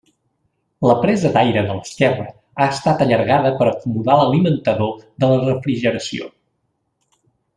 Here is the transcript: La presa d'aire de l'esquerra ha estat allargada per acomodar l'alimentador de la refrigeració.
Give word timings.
La 0.91 0.93
presa 1.01 1.29
d'aire 1.35 1.61
de 1.67 1.75
l'esquerra 1.79 2.25
ha 2.63 2.67
estat 2.77 3.03
allargada 3.05 3.51
per 3.61 3.67
acomodar 3.73 4.17
l'alimentador 4.21 4.97
de 5.25 5.29
la 5.35 5.39
refrigeració. 5.45 6.33